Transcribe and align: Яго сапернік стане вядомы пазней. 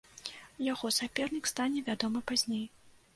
Яго 0.67 0.89
сапернік 0.99 1.49
стане 1.51 1.83
вядомы 1.91 2.19
пазней. 2.33 2.65